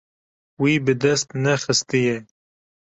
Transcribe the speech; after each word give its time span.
Wî 0.61 0.73
bi 0.85 0.93
dest 1.03 1.27
nexistiye. 1.45 2.17